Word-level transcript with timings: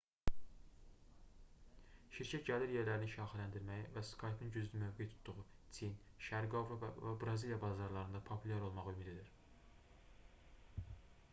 şirkət 2.19 2.45
gəlir 2.47 2.71
yerlərini 2.75 3.09
şaxələndirməyi 3.15 3.83
və 3.97 4.03
skype-ın 4.11 4.49
güclü 4.55 4.81
mövqe 4.85 5.07
tutduğu 5.11 5.43
çin 5.79 5.93
şərqi 6.29 6.57
avropa 6.61 6.89
və 7.03 7.13
braziliya 7.25 7.59
bazarlarında 7.65 8.23
populyar 8.31 8.65
olmağı 8.71 8.95
ümid 8.95 9.11
edir 9.13 9.29